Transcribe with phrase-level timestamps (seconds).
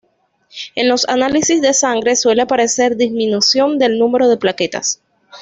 [0.73, 4.99] En los análisis de sangre suele aparecer disminución del número de plaquetas.